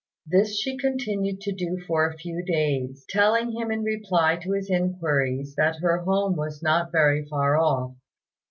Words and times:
This 0.25 0.59
she 0.59 0.77
continued 0.79 1.41
to 1.41 1.51
do 1.51 1.77
for 1.85 2.07
a 2.07 2.17
few 2.17 2.41
days, 2.43 3.05
telling 3.07 3.51
him 3.51 3.69
in 3.69 3.83
reply 3.83 4.35
to 4.37 4.53
his 4.53 4.67
inquiries 4.67 5.53
that 5.57 5.75
her 5.79 5.99
home 5.99 6.35
was 6.35 6.63
not 6.63 6.91
very 6.91 7.23
far 7.27 7.55
off. 7.59 7.93